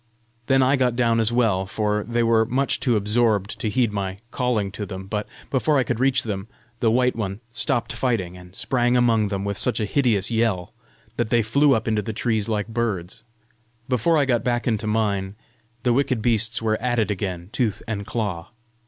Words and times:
Then 0.47 0.63
I 0.63 0.77
got 0.77 0.95
down 0.95 1.19
as 1.19 1.31
well, 1.31 1.67
for 1.67 2.03
they 2.03 2.23
were 2.23 2.43
much 2.43 2.79
too 2.79 2.95
absorbed 2.95 3.59
to 3.59 3.69
heed 3.69 3.93
my 3.93 4.17
calling 4.31 4.71
to 4.71 4.83
them; 4.87 5.05
but 5.05 5.27
before 5.51 5.77
I 5.77 5.83
could 5.83 5.99
reach 5.99 6.23
them, 6.23 6.47
the 6.79 6.89
white 6.89 7.15
one 7.15 7.39
stopped 7.53 7.93
fighting, 7.93 8.35
and 8.35 8.55
sprang 8.55 8.97
among 8.97 9.27
them 9.27 9.45
with 9.45 9.59
such 9.59 9.79
a 9.79 9.85
hideous 9.85 10.31
yell 10.31 10.73
that 11.17 11.29
they 11.29 11.43
flew 11.43 11.75
up 11.75 11.87
into 11.87 12.01
the 12.01 12.13
trees 12.13 12.49
like 12.49 12.67
birds. 12.67 13.23
Before 13.87 14.17
I 14.17 14.25
got 14.25 14.43
back 14.43 14.67
into 14.67 14.87
mine, 14.87 15.35
the 15.83 15.93
wicked 15.93 16.19
beasts 16.23 16.63
were 16.63 16.81
at 16.81 16.97
it 16.97 17.11
again 17.11 17.49
tooth 17.51 17.83
and 17.87 18.03
claw. 18.03 18.49